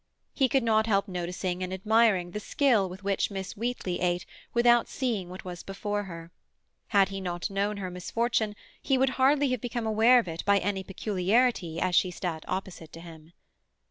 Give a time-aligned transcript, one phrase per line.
[0.33, 4.87] He could not help noticing and admiring the skill with which Miss Wheatley ate without
[4.89, 6.31] seeing what was before her;
[6.87, 10.57] had he not known her misfortune, he would hardly have become aware of it by
[10.57, 13.33] any peculiarity as she sat opposite to him.